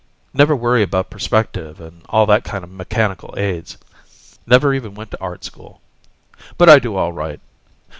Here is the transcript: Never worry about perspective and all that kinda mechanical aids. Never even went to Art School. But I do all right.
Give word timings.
Never 0.33 0.55
worry 0.55 0.81
about 0.81 1.11
perspective 1.11 1.79
and 1.79 2.01
all 2.09 2.25
that 2.25 2.43
kinda 2.43 2.65
mechanical 2.65 3.35
aids. 3.37 3.77
Never 4.47 4.73
even 4.73 4.95
went 4.95 5.11
to 5.11 5.21
Art 5.21 5.43
School. 5.43 5.79
But 6.57 6.69
I 6.69 6.79
do 6.79 6.95
all 6.95 7.13
right. 7.13 7.39